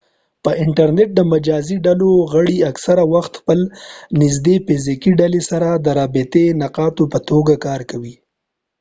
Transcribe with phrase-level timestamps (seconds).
[0.43, 3.59] په انټرنټ د مجازي ډلو غړي اکثره وخت خپل
[4.19, 8.15] نږدني فزیکي ډلې سره د رابطې نقاطو په توګه کار کوي